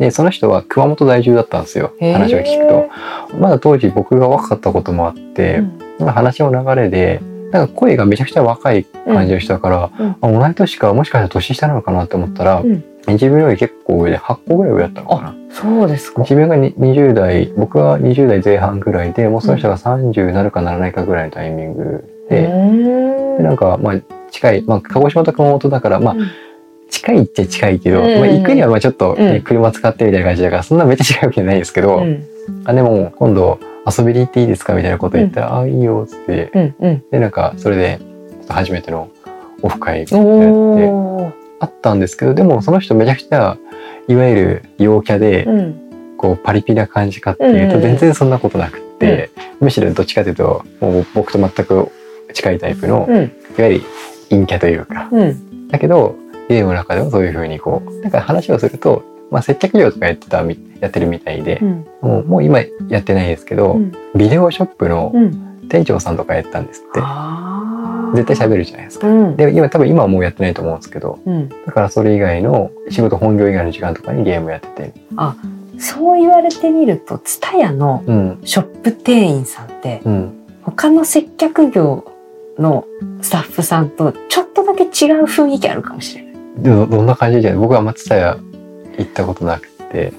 [0.00, 1.92] でその人は熊本在住だったんですよ。
[2.00, 2.88] 話を聞くと。
[3.38, 5.62] まだ当時僕が若かったこともあって、
[5.98, 6.08] なん。
[6.08, 7.20] か話の流れで
[7.52, 10.16] なんか声がめちゃくちゃ若い感じの人だから、うん。
[10.22, 12.82] あ同い年かもしかしたら年下なのかなって思ったら、うん。
[13.08, 15.34] 自分より結構上で8個ぐらい上だったのかな。
[15.50, 16.22] そうですか。
[16.22, 22.42] 自分がに20代、僕は20代前半ぐらいで、もうその人が30なるかならないかぐらいのタイミングで、
[23.38, 26.16] でなんかまあ近い、まあ鹿児島と熊本だから、まあ
[26.90, 28.18] 近いっちゃ近いけど、うん。
[28.18, 29.42] まあ行くにはまあちょっと、ねうん。
[29.42, 32.26] 車使ってみたいな感じだから、そんなめっちゃ近いわけじゃないですけど、うん。
[32.64, 37.04] あ、でも今度遊びに行っていいですかみたいなこと言ったら、あ、いいよ、つって、うんうん。
[37.10, 38.00] で、なんかそれで
[38.48, 39.10] 初めての
[39.62, 41.32] オフ会がおやって、お。
[41.60, 43.56] あったんですけど、でもその人めちゃくちゃ、
[44.08, 45.86] いわゆる陽キャで、うん。
[46.20, 47.80] こうパリピな感じかっていうとうんうんうん。
[47.80, 51.88] 全然そんなことなくって、むしろどっちかというともう僕と全く
[52.34, 53.20] 近いタイプの、いうん。
[53.20, 53.82] わゆる
[54.28, 55.08] 陰キャというか。
[55.10, 55.68] うん。
[55.68, 56.16] だけど
[56.50, 65.50] ゲームの中でもそういう風にこうだから話をすると、まあ、接客業とかやってたみやってるみたいでう、んもうもう今やってないですけど、うんビデオショップのうん。
[65.70, 68.16] 店長さんとかやったんですって、ああ。
[68.16, 69.06] 絶対喋るじゃないですか。
[69.06, 69.36] うん。
[69.36, 71.48] で今多分今はもうやってないと思うんですけどうん。
[71.48, 74.92] だからそれ以外の仕事本業以外の時間とかにゲームやってて、
[75.78, 80.32] そう言われてみると、ツタヤのうんショップ店員さんって、うん、
[80.62, 82.12] 他の接客業
[82.58, 82.84] の
[83.22, 84.90] スタッフさんとちょっとだけ違う
[85.24, 86.29] 雰囲気あるかもしれない。
[86.58, 87.58] でどどんな感じじゃない？
[87.60, 88.38] 僕は松田屋
[88.98, 90.12] 行ったことなくて、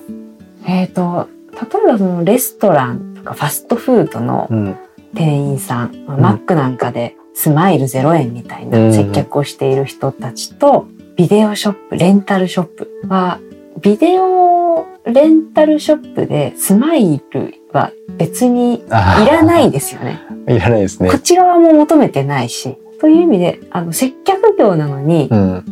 [0.67, 4.75] えっ、と、例えばそのレストランとかファストフードのうん
[5.13, 13.39] 店員さん、まあんマックなんかでスマイル0円みたいうんな接客をしている人たちと、ビデオショップ、レンタルショップは、
[13.81, 20.21] ビデオレンタルショップでスマイルは別にいらないですよね。
[20.47, 21.17] いらないですねこ。
[21.19, 22.77] ちら側も求めてないし。
[22.99, 25.65] という意味で、あの、接客業なのに、うん。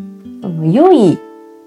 [0.50, 1.20] あの良い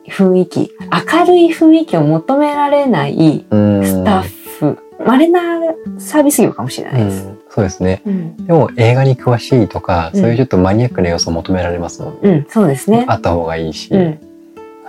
[0.09, 3.87] 雰囲気、明るい雰囲気を求められないうん。
[3.87, 4.23] スタッ
[4.59, 5.40] フ、稀な
[5.99, 7.27] サービス業かもしれないです。
[7.27, 8.01] うんそうですね。
[8.07, 12.18] うん、でも映画に詳しいとか、うんそういうちょっとマニアックな要素を求められますもんね。
[12.23, 13.05] うん、そうですね。
[13.09, 13.92] あった方がいいし。
[13.95, 14.18] うん。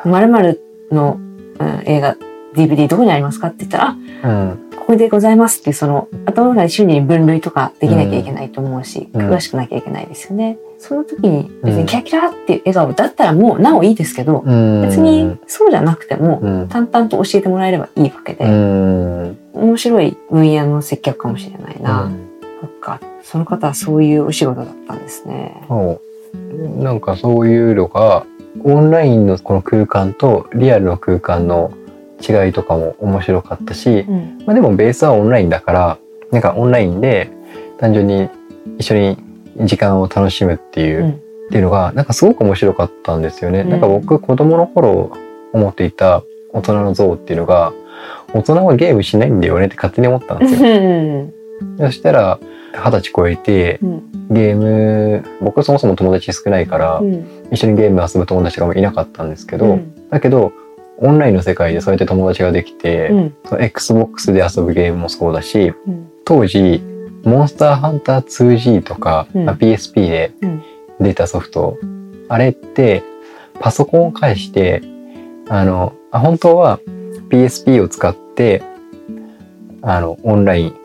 [0.05, 1.19] 〇〇の、
[1.59, 2.15] うん、映画、
[2.55, 4.69] DVD どこにありますかって言ったら、あ、うん。
[4.77, 10.57] ここでございますってその、頭の中で週に分類とかできなきゃいけないと思うし、うん詳しくなきゃいけないですよね。
[10.83, 14.81] その時に別うんにキラキラっていう笑顔だったらもうなおいいですけど、うん。
[14.81, 16.67] 別にそうじゃなくても、うん。
[16.67, 19.37] 淡々と教えてもらえればいいわけで、うん。
[19.53, 22.03] 面白い分野の接客かもしれないな。
[22.03, 22.99] うんそっか。
[23.23, 25.65] その方はそういうお仕事だったんですね。
[26.77, 28.25] なんかそういうのが、
[28.63, 31.71] オンラインのこの空間とリアルの空間の
[32.21, 34.43] 違いとかも面白かったし、うん。
[34.45, 35.97] まあでもベースはオンラインだから、
[36.31, 37.31] なんかオンラインで
[37.79, 38.29] 単純に
[38.77, 39.17] 一緒に
[39.61, 43.59] 時間を楽しむっていう、うんっていうのが、なんかすごく面白かったんですよね。
[43.59, 45.11] うんなんか僕子供の頃
[45.51, 47.73] 思っていた大人の像っていうのが、
[48.33, 51.31] 大人はゲームしないんだよねって勝手に思ったんですよ。
[51.77, 52.39] そしたら、
[52.73, 54.03] 二十歳超えて、うん。
[54.31, 57.25] ゲーム、僕そもそも友達少ないから、うん。
[57.51, 60.09] 一緒にゲーム遊ぶ友達がいなかったんですけど、うん。
[60.09, 60.51] だけど、
[60.97, 63.35] オンラインの世界でそうやって友達ができて、うん。
[63.45, 66.09] その Xbox で遊ぶゲームもそうだし、うん。
[66.25, 66.81] 当時、
[67.23, 70.63] モンスターハンター 2G とか、うんあ PSP でうん
[70.99, 71.77] 出たソフト、
[72.29, 73.03] あれって
[73.59, 74.81] パソコンを介して、
[75.49, 76.79] あの、あ本当は
[77.29, 78.61] PSP を使って、
[79.81, 80.75] あの、オンライン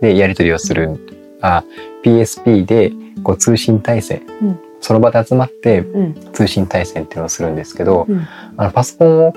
[0.00, 0.98] でやり取りをする、
[1.40, 1.64] あ、
[2.04, 6.14] PSP でこう通信対戦、うんその場で集まってうん。
[6.34, 8.28] 通信対戦っていうのをするんですけど、うん。
[8.58, 9.32] あのパソコンを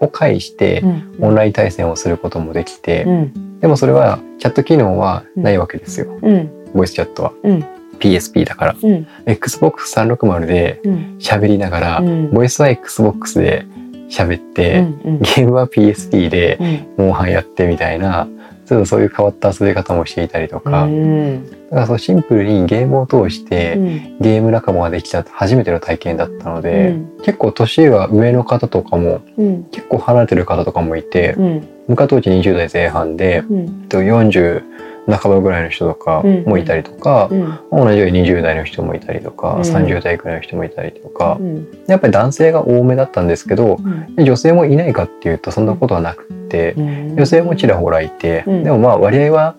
[0.00, 1.16] を介してうん。
[1.20, 3.51] オンライン対戦をすることもできて、うん。
[3.62, 6.18] でもそれはチャット機能はないわけですよ。
[6.20, 6.72] うん。
[6.74, 7.32] ボイスチャットは。
[7.44, 7.64] うん。
[8.00, 8.76] PSP だから。
[8.82, 9.06] うん。
[9.24, 11.16] Xbox 360でうん。
[11.20, 13.64] 喋りながら、うんボイスは Xbox で
[14.10, 15.18] 喋って、うん。
[15.20, 16.58] ゲームは PSP で
[16.98, 17.06] うん。
[17.06, 18.26] モンハンやってみたいな、
[18.64, 21.50] ちょっとそういう変わった遊び方もしていたりとか、うん。
[21.50, 24.18] だからそうシンプルにゲームを通して、うん。
[24.20, 29.64] ゲーム仲間ができた初めての体験だったので、うん結構年が上の方とかもうん。
[29.70, 31.68] 結構離れてる方とかもいて、うん。
[31.88, 33.60] 僕は当時20代前半で、うん。
[33.60, 34.62] えっと40
[35.06, 37.58] 半ばぐらいの人とかもいたりとか、うん。
[37.70, 41.66] 同じように20代の人もいたりとか、うん30代くらいの人もいたりとか、うん。
[41.86, 43.78] やっぱり男性が多めだったんですけど、
[44.16, 44.24] うん。
[44.24, 49.56] 女性もいないかっていうとそんなことはなくって、女性もちらほらいて、うんでもまあ割合は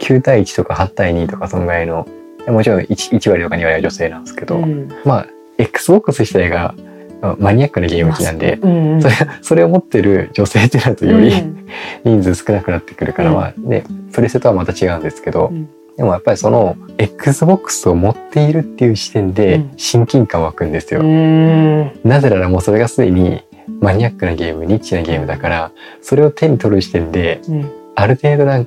[0.00, 2.06] 9対1とか8対2とかそのぐらいの、
[2.48, 4.88] もちろん 1, 1割とか2割は女性なんですけど、うん。
[5.04, 5.26] まあ
[5.58, 6.91] Xbox 自体がまあ
[7.38, 9.02] マニアックなゲーム機なんで、うん。
[9.02, 11.66] それ それを持ってる女性ってなるとよりうん
[12.20, 21.00] 人数少なくなってくるから、うんまあね、プレステとはまた違うんですけど、うんでもやっぱりその Xbox を持っているっていう視点でうん親近感湧くんですよ。
[21.00, 21.92] うん。
[22.02, 23.42] なぜならもうそれがすでに
[23.78, 27.70] マニアックなゲーム、ニッチなゲームだから、それを手に取る時点でうん。
[27.94, 28.64] ある程度な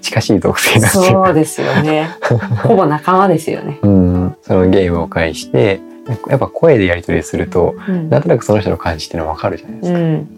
[0.00, 1.04] 近しい属性なんですよ。
[1.04, 2.10] そうですよね。
[2.62, 3.78] ほぼ仲間ですよね。
[3.82, 5.80] うん、そのゲームを介して
[6.28, 8.08] やっぱ声でやり取りするとうん。
[8.08, 9.98] なんとなくその人の感じっていうのは分かるじゃないですか。
[9.98, 10.28] うん。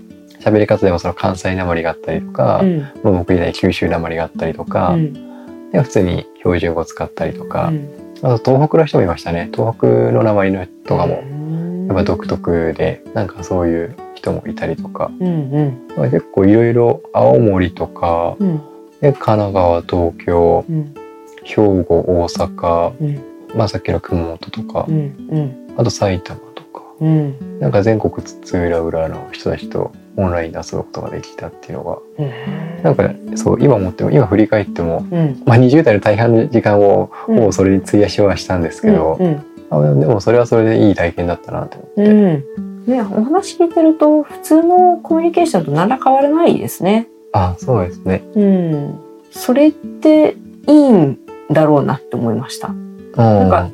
[0.40, 2.80] 喋り方でもその関西なまりがあったりとか、うん。
[2.80, 5.12] まあ僕みたいに九州なまりがあったりとか、うん。
[5.70, 7.88] で普通に標準語使ったりとか、うん。
[8.22, 9.50] あと東北の人もいましたね。
[9.52, 11.86] 東北のなまりの人とかもうん。
[11.86, 15.10] やっぱ独特でなんかそういう人もいたりとか。
[15.20, 15.88] うんうん。
[15.96, 18.60] まあ結構いろいろ青森とかうん。
[19.00, 20.94] で神奈川東京うん。
[21.44, 24.86] 兵庫大阪、うんまあ、さっきの熊本とか、
[25.76, 26.82] あと埼玉とか。
[27.00, 27.60] うん。
[27.60, 32.82] なんか全国津々浦々の人たちとオンラインで遊ぶことができたっていうのがうん。
[32.82, 35.42] なんかそう今思っても今振り返っても、うん。
[35.46, 37.36] まあ、20代の大半の時間をうん。
[37.36, 42.02] もうそれに費やしはしたんですけど、うんあでもそれはそれでいい体験だったなって思って。
[42.02, 42.86] うん。
[42.86, 47.06] ね、お話聞いてると普通のコミュニケーションと何ら変わらないですね。
[47.32, 48.24] あそうですね。
[48.34, 51.18] うん、それっていいん
[51.50, 52.74] だろうなって思いました。
[53.16, 53.70] なんか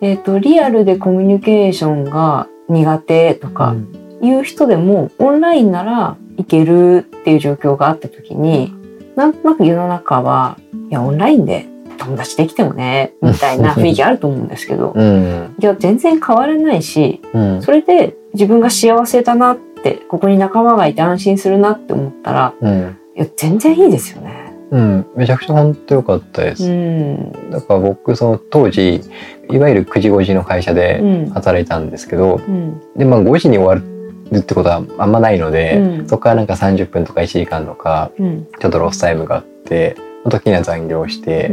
[0.00, 3.76] えっ、とリアルでコミュニケーションが苦手とか
[4.20, 8.74] いう人でも、オンラインならいけるっていう状況があった時に、
[9.16, 11.66] なんとなく世の中はいやオンラインで
[11.98, 15.54] 友達できてもねみたいな雰囲気あると思うんですけど、うん。
[15.58, 17.62] いや全然変わらないし、うん。
[17.62, 22.98] それで自分が幸せだなってここに仲間がいて安心するなって思ったらうん。
[23.14, 24.41] いや全然いいですよね。
[24.72, 25.06] うん。
[25.14, 26.64] めちゃくちゃ本当良かったです。
[26.64, 27.50] うん。
[27.50, 29.02] だから僕その当時
[29.50, 31.30] いわゆる9時5時の会社うでん。
[31.30, 32.80] 働いたんですけど、うん。
[32.96, 36.08] でまあ5時に終わるってことはあんまないので、うん。
[36.08, 38.48] そこからなんか30分とか1時間とかうん。
[38.58, 41.50] ちょっとロスタイムがあってその時には残業して、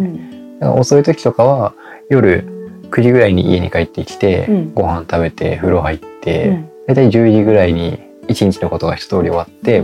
[0.61, 1.73] 遅い時とかは
[2.09, 2.47] 夜
[2.89, 4.73] 9時ぐらいに家に帰ってきて、うん。
[4.73, 6.69] ご飯食べて風呂入って、うん。
[6.87, 9.83] 大体10時ぐらいに1日のことが一通り終わって、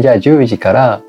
[0.00, 1.02] じゃあ10時から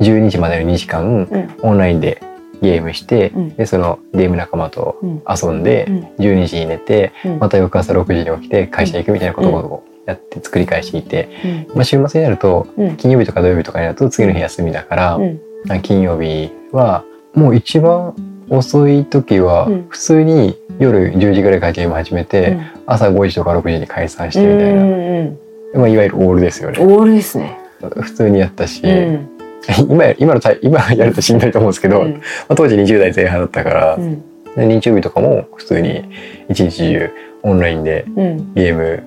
[0.00, 1.54] 12時までの2時間うん。
[1.62, 2.22] オンラインで
[2.62, 3.54] ゲームして、うん。
[3.54, 5.22] でそのゲーム仲間とうん。
[5.28, 5.98] 遊んで、うん。
[6.18, 7.38] 12時に寝てうん。
[7.38, 11.76] また翌朝6時に起きて会社行くみたいなことをやって繰り返していて、うん。
[11.76, 12.96] まあ、週末になるとうん。
[12.96, 15.40] 金曜日とか土曜日とかになると次の日休みだから、うん。
[15.82, 18.14] 金曜日はもう一番
[18.48, 19.86] 遅い時はうん。
[19.88, 25.38] 普通に夜10時ぐらいからゲーム始めて、朝5時とか6時に解散してみたいな、うん。
[25.74, 26.78] まあ、いわゆるオールですよね。
[26.80, 27.58] オールですね。
[27.80, 29.29] 普通にやったし、うん
[29.88, 32.18] 今や今の今やるとしんどいと思うんですけど、うんま
[32.48, 34.22] あ、当時20代前半だったから、うん
[34.56, 36.02] で日曜日とかも普通に
[36.48, 37.10] 一日中
[37.44, 39.04] オンラインでうんゲーム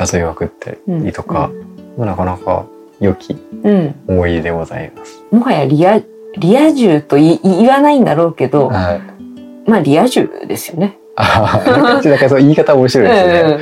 [0.00, 1.50] 遊びまくったりとか、
[1.96, 2.64] まあ、なかなか
[2.98, 5.22] 良きうん思い出でございます。
[5.30, 6.00] もはやリア
[6.38, 9.70] リア充とい言わないんだろうけど、はい。
[9.70, 10.98] まあリア充ですよね。
[11.16, 13.58] ああ、なんかそう言い方面白いですね。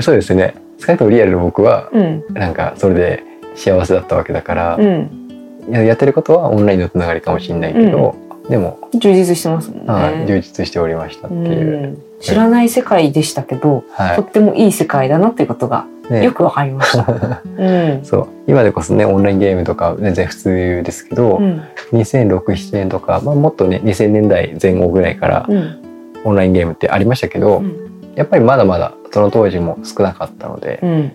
[0.00, 0.54] そうですね。
[0.78, 3.22] 少なくともリアルの僕はうんなんかそれで
[3.54, 5.21] 幸せだったわけだから、うんい
[5.70, 8.14] ややってることはオンラインのつながりかもしれないけど、
[8.48, 10.26] でも、充実してますもんはいね。
[10.26, 11.84] 充実しておりましたっていう。
[11.84, 12.02] うん。
[12.20, 16.12] 知らない世界でしたけど、はとってもいい世界だなっていうことがい。
[16.12, 16.24] ね。
[16.24, 17.42] よくわかりました。
[17.56, 18.00] うん。
[18.04, 18.26] そう。
[18.46, 21.62] 今でこそねオンラインゲームとか全然普通ですけど、うん。
[21.92, 25.76] 2006-7年とか、まあ、もっとね2000年代前後ぐらいからうん。
[26.24, 27.76] オンラインゲームってありましたけど、うん。
[28.14, 31.12] やっぱりまだまだその当時も少なかったので、うん。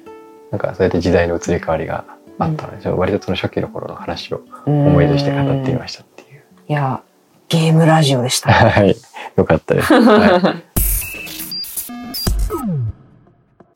[0.51, 2.05] なんかそうやって時代の移り変わりが
[2.39, 6.43] あったので、ちょっと割とその初期の頃の話をうん思い出して語ってみましたっていう。
[6.67, 7.01] いや
[7.49, 8.51] ゲームラジオでした。
[8.51, 8.95] はい、
[9.35, 9.93] よかったです。
[9.93, 10.67] はい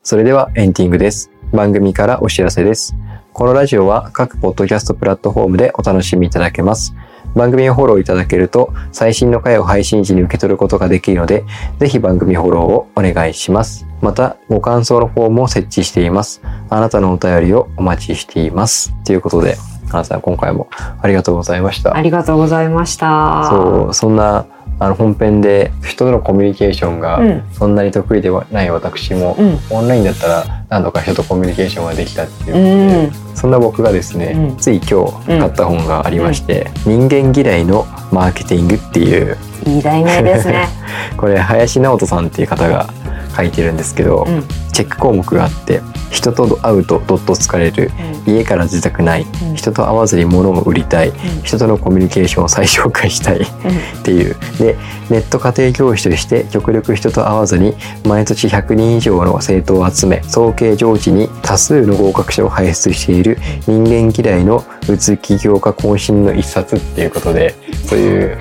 [0.04, 1.30] それではエンディングです。
[1.52, 2.94] 番組からお知らせです。
[3.32, 6.92] このラジオは各ポッドキャストプラットフォームでお楽しみいただけます。
[7.34, 11.44] 番組をフォローいただけると最新の回を配信時に受け取ることができるので、
[11.78, 13.86] ぜひ番組フォローをお願いします。
[14.00, 16.42] また、ご感想のフォームを設置しています。
[16.68, 18.92] あなたのお便りをお待ちしています。
[19.04, 19.56] ということで、
[19.92, 20.68] 花さん今回も
[21.00, 22.00] ありがとうございましたあ。
[22.00, 23.48] りがとうございました。
[23.50, 24.46] そうそんな
[24.78, 34.56] あの本編で人とのコミュニケーションがうんそんなに得意ではない私も、うんオンラインだったら何度か人とコミュニケーションができたっていううことで、そんな僕がですね、うん。
[34.56, 39.36] つい今日買った本がありまして「人間嫌いのマーケティング」っていう。
[39.66, 40.68] いい題名ですね。
[41.18, 42.88] これ林直人さんっていう方が
[43.36, 44.44] 書いてるんですけど、うん。
[44.72, 45.80] チェック項目があって
[46.12, 47.90] 人と会うとどっと疲れる。
[48.26, 49.26] 家から自宅ない。
[49.48, 49.56] うん。
[49.56, 51.08] 人と会わずに物を売りたい。
[51.08, 51.16] うん。
[51.42, 53.40] 人とのコミュニケーションを再紹介したい。
[53.40, 53.44] っ
[54.04, 54.36] ていう。
[54.58, 54.76] で
[55.10, 57.74] ネット家庭教師として極力人と会わずに
[58.06, 67.54] 毎年100人以上の生徒を集め総計上智に多数の合格者を輩出している人間嫌いのうつ起業家渾身の一冊っていうことで
[67.86, 68.38] そういう。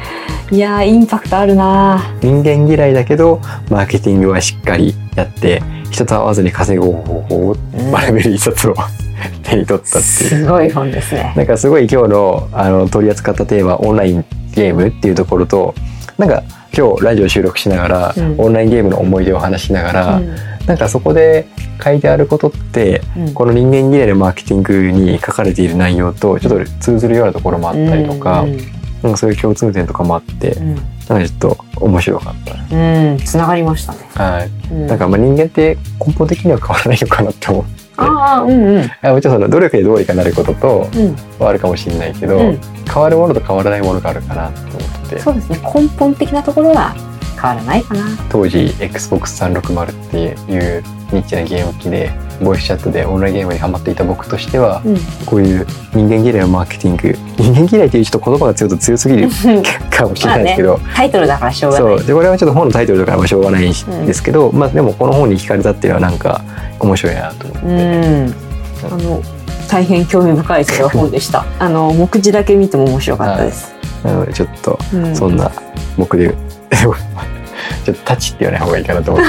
[0.51, 7.55] いやーインパクトあるな人間嫌いだけどマーケティングはしっかりやって人と会わずに稼ぐ方法を
[7.91, 8.76] 学べる一冊を
[9.43, 10.30] 手に取ったっていう。
[10.30, 11.34] すごい本ですね。
[11.36, 15.76] なんかすごい今日のあの取り扱ったテーマオンラインゲームっていうところと
[16.18, 16.43] なんか
[16.76, 18.36] 今日ラジオ収録しながら、うん。
[18.38, 20.36] オンラインゲームの思い出を話しながら、うん。
[20.66, 21.47] なんかそこで
[21.84, 23.34] 書いてあることってうん。
[23.34, 32.53] この人間嫌いのマーケティングに書かれている内容とちょっと通ずるようなところもあったりとか、うんなんかそういう共通点とかもあってうんなんかちょっと面白かった。
[32.53, 33.99] うん、つながりましたね。
[34.15, 34.73] はい。
[34.73, 37.63] うんなんかまあ人間って根本的には変わらないのかなって思う。
[37.97, 38.91] ああ、うんうん。
[39.01, 42.59] あもちろんその努力でどうにかなることとうん、はあるかもしれないけど、うん
[42.93, 45.59] 変わるものと変わらないものがあるかなって思っててそうですね。
[45.73, 46.93] 根本的なところは
[47.35, 48.05] 変わらないかな。
[48.29, 50.83] 当時 XBOX360 っていう
[51.16, 54.97] ニッチなゲーム機でボイスチャットでオンラインゲームにハマっていた僕としてはうん。
[55.26, 59.30] こういう人間嫌いのマーケティング人間嫌いっていうちょっと言葉が強いと強すぎる
[59.89, 61.97] かもしれないですけど、タイトルだからしょうがない。
[61.97, 63.74] そうでこれはちょっと本のタイトルだからまあしょうがないん
[64.05, 66.43] ですけど、まあでもこの本に惹かれたっていうのはなんか
[66.80, 68.34] 面白いなと思って、うん。
[68.84, 69.22] あの
[69.70, 71.45] 大変興味深いそれは 本でした。
[71.59, 73.74] あの目次だけ見ても面白かったです。
[74.03, 75.51] なのでちょっとうんそんな
[75.97, 76.34] 僕で
[77.84, 79.26] ちょっとタッチって言わない方がいいかなと思っ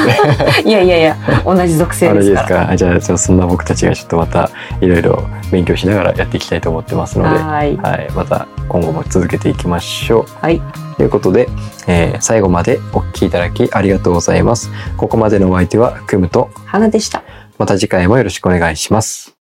[0.62, 0.62] て。
[0.68, 10.26] いやいやいや同じ属性ですすからあ じゃあそんな僕たちがちょっとまたいろいろ勉強しながらやっていきたいと思ってますので、はいはい、また今後も続けていきましょう。
[10.40, 10.60] はい。
[10.96, 11.48] ということで、
[11.86, 14.70] えー最後までお聞きいただきありがとうございます。
[14.96, 17.22] ここまでのお相手はクムと花でした。
[17.58, 19.34] また次回もよろしくお願いします。